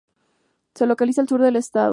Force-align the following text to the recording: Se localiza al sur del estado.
Se 0.73 0.87
localiza 0.87 1.21
al 1.21 1.27
sur 1.29 1.39
del 1.43 1.57
estado. 1.57 1.89